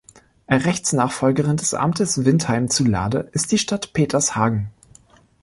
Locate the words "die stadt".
3.51-3.93